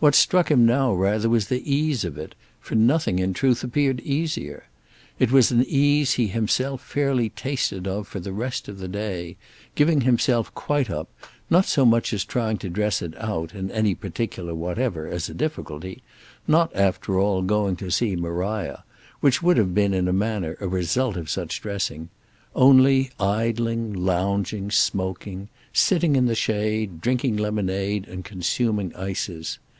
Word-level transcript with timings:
What 0.00 0.14
struck 0.14 0.50
him 0.50 0.66
now 0.66 0.92
rather 0.92 1.30
was 1.30 1.48
the 1.48 1.62
ease 1.64 2.04
of 2.04 2.18
it—for 2.18 2.74
nothing 2.74 3.18
in 3.20 3.32
truth 3.32 3.64
appeared 3.64 4.00
easier. 4.02 4.64
It 5.18 5.32
was 5.32 5.50
an 5.50 5.64
ease 5.66 6.14
he 6.14 6.26
himself 6.26 6.82
fairly 6.84 7.30
tasted 7.30 7.86
of 7.88 8.06
for 8.06 8.20
the 8.20 8.32
rest 8.32 8.68
of 8.68 8.76
the 8.80 8.88
day; 8.88 9.38
giving 9.74 10.02
himself 10.02 10.52
quite 10.54 10.90
up; 10.90 11.08
not 11.48 11.64
so 11.64 11.86
much 11.86 12.12
as 12.12 12.22
trying 12.22 12.58
to 12.58 12.68
dress 12.68 13.00
it 13.00 13.14
out, 13.16 13.54
in 13.54 13.70
any 13.70 13.94
particular 13.94 14.54
whatever, 14.54 15.08
as 15.08 15.30
a 15.30 15.34
difficulty; 15.34 16.02
not 16.46 16.74
after 16.76 17.18
all 17.18 17.40
going 17.40 17.74
to 17.76 17.90
see 17.90 18.14
Maria—which 18.14 19.42
would 19.42 19.56
have 19.56 19.74
been 19.74 19.94
in 19.94 20.06
a 20.06 20.12
manner 20.12 20.58
a 20.60 20.68
result 20.68 21.16
of 21.16 21.30
such 21.30 21.62
dressing; 21.62 22.10
only 22.54 23.10
idling, 23.18 23.94
lounging, 23.94 24.70
smoking, 24.70 25.48
sitting 25.72 26.14
in 26.14 26.26
the 26.26 26.34
shade, 26.34 27.00
drinking 27.00 27.38
lemonade 27.38 28.06
and 28.06 28.22
consuming 28.26 28.94
ices. 28.96 29.58